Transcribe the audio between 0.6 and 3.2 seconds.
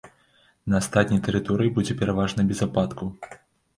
На астатняй тэрыторыі будзе пераважна без ападкаў.